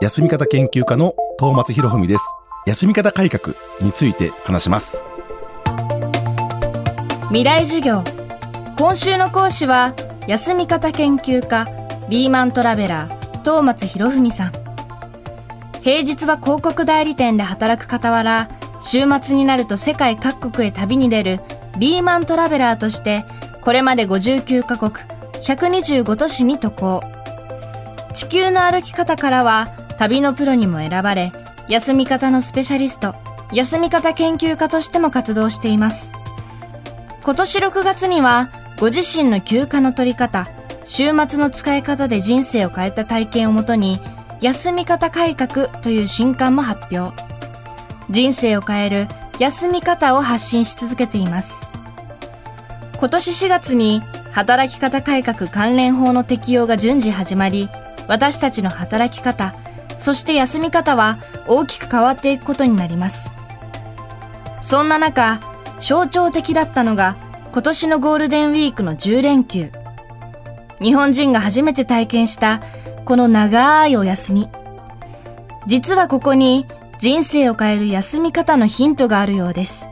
[0.00, 2.24] 休み方研究家の東松博文です。
[2.66, 5.02] 休み方改革について話します。
[7.28, 8.02] 未来授業。
[8.76, 9.94] 今週の講師は
[10.26, 11.66] 休み方研究家
[12.08, 14.52] リーマントラベラー東松博文さん。
[15.82, 18.48] 平日は広告代理店で働く傍ら
[18.80, 21.40] 週末になると世界各国へ旅に出る
[21.78, 23.24] リーマントラベラーとして
[23.62, 24.92] これまで59カ国
[25.42, 27.17] 125都市に渡航。
[28.18, 31.32] 地球の歩き方からは旅のプロにも選ばれ
[31.68, 33.14] 休み方のスペシャリスト
[33.52, 36.10] 休み方研究家としても活動しています。
[37.22, 38.50] 今年6月には
[38.80, 40.48] ご自身の休暇の取り方
[40.84, 44.00] 週末の使い方で人生を変えた体験をもとに
[44.40, 47.16] 休み方改革という新刊も発表。
[48.10, 49.06] 人生を変える
[49.38, 51.62] 休み方を発信し続けています。
[52.98, 57.68] 今年4月に働き方改革関連法の適用が順次始まり
[58.08, 59.54] 私たちの働き方
[59.98, 63.32] そして休み方は大きく変わっていくことになります。
[64.62, 65.40] そんな中
[65.80, 67.16] 象徴的だったのが
[67.52, 69.70] 今年のゴールデンウィークの10連休。
[70.80, 72.62] 日本人が初めて体験した
[73.04, 74.48] この長いお休み。
[75.66, 76.66] 実はここに
[76.98, 79.88] 人生を変える休み方のヒントがあるようです。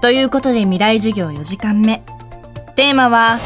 [0.00, 2.02] ということで未来授業4時間目。
[2.76, 3.36] テーマは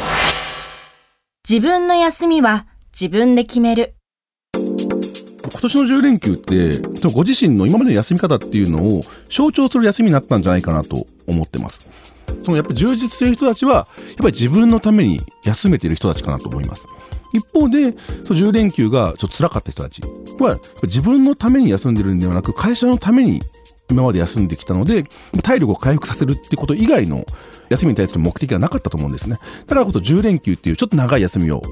[1.47, 3.95] 自分の休みは自分で決める。
[4.55, 11.89] 今年の10連休ってご自身の今までの休み方っていうのを象徴する休みになったんじゃないかなと思ってます。
[12.45, 13.85] そのやっぱり充実してる人たちはやっ
[14.17, 16.85] ぱり自分のために休めてる人たちかなと思います。
[17.33, 20.03] 一方でその10連休がちょっと辛かった人たち
[20.39, 23.41] は自分のために休んでるんではなく会社のために
[23.89, 25.05] 今まで休んできたので
[25.41, 27.25] 体力を回復させるってこと以外の
[27.69, 29.39] 休みに対する目的がなかったと思うんですね。
[29.65, 31.63] だからこそ10連休っていうちょっと長い休みを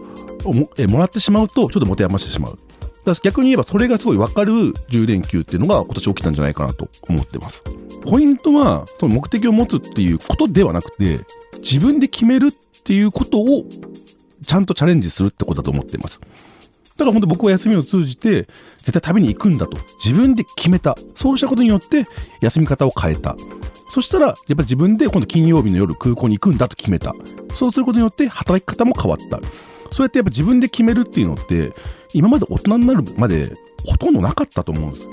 [0.45, 2.53] をももらってしまうとちょっと持て余してしまう。
[2.53, 2.61] だか
[3.05, 7.61] ら逆に言えばそれがすごい分かる10連休っていうのが今年起きたんじゃないかなと思ってます。
[8.03, 11.19] ポイントはその目的を持つっていうことではなくて
[11.59, 13.63] 自分で決めるっていうことを
[14.45, 16.19] ちゃんとチャレンジするってことだと思ってます。
[16.97, 18.47] だから本当僕は休みを通じて
[18.77, 19.77] 絶対旅に行くんだと。
[20.03, 20.95] 自分で決めた。
[21.15, 22.05] そうしたことによって
[22.41, 23.35] 休み方を変えた。
[23.89, 27.15] そしたらやっぱり自分で今度金曜日の夜空港に行くんだと決めた。
[27.55, 29.39] そうすることによって働き方も変わった。
[29.91, 31.73] そうやってやっぱ自分で決めるっていうのって
[32.13, 33.53] 今まで大人になるまで
[33.85, 35.09] ほとんどなかったと思うんです。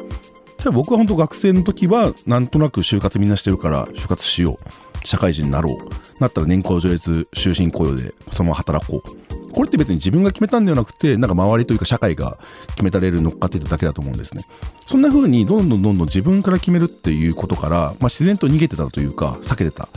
[0.59, 5.07] じゃあ僕は本当学生の時はなんとなく就活みんなしてるから就活しよう。
[5.07, 6.21] 社会人になろう。
[6.21, 9.29] なったら年功序列終身雇用でそのまま働こう。
[9.53, 12.39] これって別に自分が決めたんではなくてなんか周りというか社会が
[12.71, 14.45] 決めたレールに乗っかっていただけだと思うんですね。
[14.87, 19.89] そんな風にどんどんどんどん自分から決めるっていうことから、まあ、自然と逃げてたというか避けてた。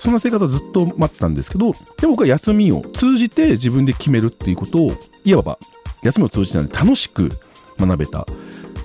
[0.00, 4.92] そんな生活をずっと待ったんですけどで僕は休みを通じて自分で決めるっていうことを
[5.24, 5.58] いわば
[6.02, 7.30] 休みを通じて楽しく
[7.78, 8.26] 学べた。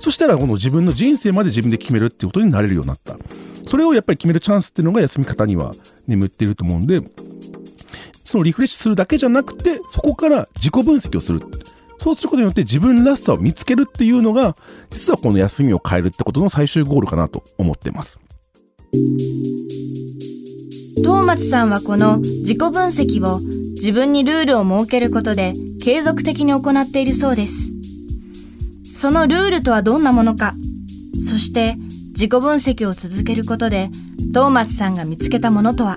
[0.00, 3.16] そしたらこの自分の人生まで自分で決めるっていうことになれるようになった。
[3.66, 5.72] それをやっぱり決めるチャンスっていうのが休み方には
[6.06, 7.00] 眠っていると思うんで
[8.24, 11.40] そのリフレッシュするだけじゃなくてそこから自己分析をする。
[11.98, 14.54] そうすることによって自分らしさを見つけるっていうのが
[14.90, 18.18] 実はこの休みを変えるってことの最終ゴールかなと思ってます。
[20.96, 23.40] 東松さんはこの自己分析を
[23.72, 25.52] 自分にルールを設けることで
[25.82, 27.70] 継続的に行っているそうです。
[28.84, 30.54] そのルールとはどんなものか。
[31.28, 31.74] そして
[32.12, 33.90] 自己分析を続けることで
[34.32, 35.96] 東松さんが見つけたものとは。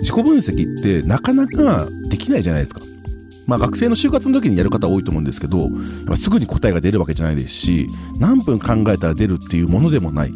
[0.00, 2.80] 自己分析ってなかなかできないじゃないですか。
[3.46, 5.68] まあ学生の就活の時にやる方多いと思うんですけど
[6.16, 7.88] すぐに答えが出るわけじゃないですし
[8.20, 10.32] 何分考えたら出るっていうものでもない。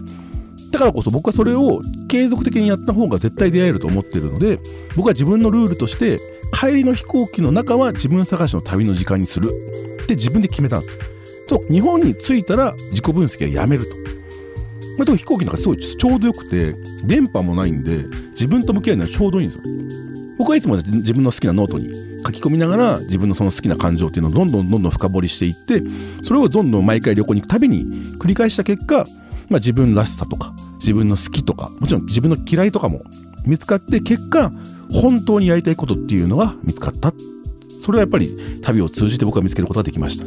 [0.73, 4.59] だからこそ僕はそれを継続的にやった方が絶対出会えると思っているので
[4.97, 6.17] 僕は自分のルールとして
[6.53, 9.51] 帰りの飛行機の中は自分探しの旅の時間にする
[10.03, 13.91] って自分で決めたんですと日本に着いたら自己分析はやめると、
[14.99, 16.75] まあ、飛行機なんかすごいちょうどよくて
[17.07, 19.77] 電波もないんで自分と向き合うのはちょうどいいんですよ。
[20.39, 21.95] 僕はいつも自分の好きなノートに
[22.27, 25.83] 書き込みながら自分のその好きな感情っていうのをどんどんどんどん深掘りしていって
[26.23, 29.05] それをどんどん毎回旅行に行くたびに繰り返した結果、
[29.49, 33.01] まあ、自分らしさとか自分の好きとかもちろん自分の嫌いとかも
[33.47, 34.51] 見つかって結果
[34.93, 37.13] 本当にやりたいことっていうのが見つかった。
[37.85, 38.29] それはやっぱり
[38.63, 40.25] 旅を通じて僕は見つけることができました。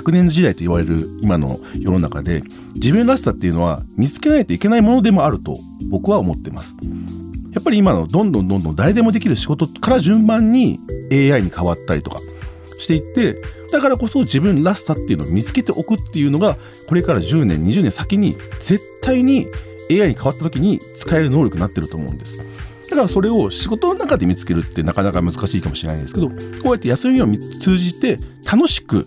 [0.00, 2.42] 100年時代と言われる今の世の中で
[2.74, 5.54] 自分らしさっていうのは見つけないといけないものでもあると
[5.90, 6.74] 僕は思ってます。
[7.52, 10.78] やっぱり今のどんどんどんどん誰でもできる仕事から順番に
[11.10, 12.20] AI に変わったりとか
[12.78, 13.36] していって
[13.72, 16.56] だからこそ自分らしさっていうのを見つけておくっていうのが
[16.88, 19.46] これから10年20年先に絶対に
[19.90, 22.46] AI に変わった時に使える能力になってると思うんです。
[22.90, 26.34] だからそれを仕事の中で見つけるってなかなか難しいかもしれないですけどこ
[26.66, 27.26] うやって休みを
[27.60, 28.16] 通じて
[28.50, 29.04] 楽しく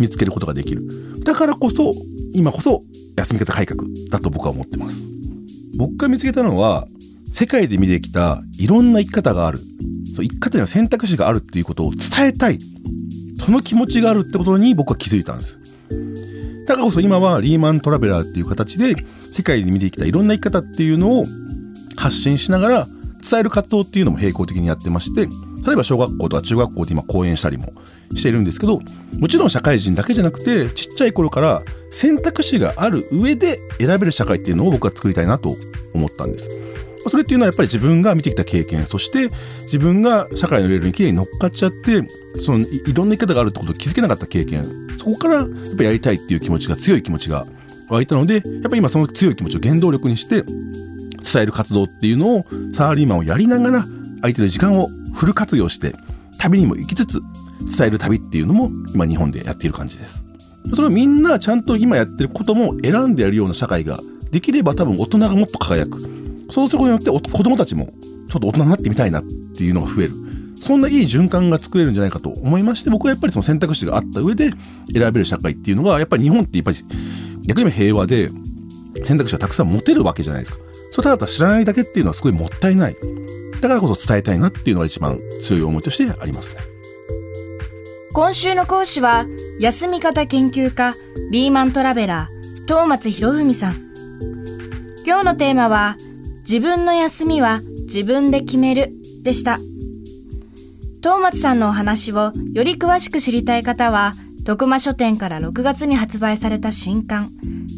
[0.00, 0.82] 見つけることができる。
[1.24, 1.92] だからこそ
[2.32, 2.82] 今こそ
[3.16, 5.06] 休み方改革だと僕は思ってます。
[5.78, 6.86] 僕が見つけたのは
[7.32, 9.58] 世界で見てきたいろんな生き方がある
[10.14, 12.58] そう生き方には選択肢があるっていうことを伝えたい。
[13.50, 15.88] その気持ちがあるってことに僕は気づいたんです
[16.66, 21.24] だからこそ今はリーマントラベラーっていう形で世界で見てきたいろんな生き方っていうのを
[21.96, 22.86] 発信しながら
[23.28, 25.22] 伝える活動っていうのも並行的にやってまして
[25.66, 27.72] 例えば小学校とか中学校で今講演したりも
[28.14, 28.80] しているんですけど
[29.18, 35.56] もちろん社会人だけじゃなくてちっちゃい頃から選択肢がある上で選べる社会っていうのを僕は作りたいなと
[35.92, 36.69] 思ったんです。
[37.08, 39.28] それっていうのはやっぱり自分が見てきた経験そして
[39.64, 42.04] 自分が社会のレールにきれいに乗っかっちゃって
[42.40, 47.44] そのいろんな生き方があるってことを気づけなかった経験そこからやっぱやりたいっていう気持ちが強い気持ちが
[47.88, 52.44] 湧いたのでやっぱり今その強い気持ちを原動力にして伝える活動っていうのを
[52.74, 53.84] サラリーマンをやりながら
[54.22, 55.92] 相手の時間をフル活用して
[56.38, 57.20] 旅にも行きつつ
[57.76, 60.20] 伝える旅っていうのも今日本でやっている感じです。
[60.74, 63.98] それをみんなちゃんと今やってることも選んでやるような社会が
[64.30, 65.98] できれば多分大人がもっと輝く。
[66.50, 69.22] そうすることによって子供たちもちょっと大人になってみたいなっ
[69.56, 70.10] ていうのが増える。
[70.56, 74.50] そんないい循環が作れるんじゃないかと思いまして僕はやっぱりその選択肢があった上で
[74.92, 76.76] 選べる社会っていうのがやっぱり日本ってやっぱり
[77.46, 78.28] 逆に言平和で
[79.04, 80.62] 選択肢がたくさん持てるわけじゃないですか。
[80.92, 82.96] それただ知らないだけっていうのはすごいもったいない。
[83.60, 86.60] だからこそ伝えたいなっていうのが一番強い思いとしてありますね。
[88.12, 89.24] 今週の講師は
[89.60, 90.94] 休み方研究家
[91.30, 93.76] リーマントラベラー東松博文さん。
[95.06, 95.96] 今日のテーマは
[96.50, 98.90] 自分の休みは自分で決める
[99.22, 99.56] でした。
[101.00, 104.10] 東松さんのお話をより詳しく知りたい方は
[104.44, 107.28] 徳間書店から6月に発売された新刊。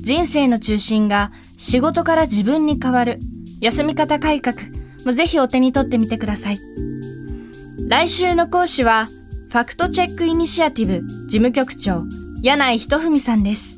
[0.02, 3.18] 人生の中心が仕事から自分に変わる。
[3.60, 4.56] 休み方改革。
[5.04, 6.58] もぜひお手に取ってみてください。
[7.90, 12.04] 来週の講師はファクトチェックイニシアティブ事務局長
[12.42, 13.71] 柳井仁文さんです。